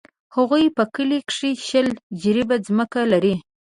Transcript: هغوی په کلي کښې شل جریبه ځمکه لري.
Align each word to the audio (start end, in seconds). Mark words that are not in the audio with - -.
هغوی 0.35 0.65
په 0.77 0.83
کلي 0.95 1.19
کښې 1.29 1.51
شل 1.67 1.87
جریبه 2.21 2.57
ځمکه 2.67 3.01
لري. 3.11 3.35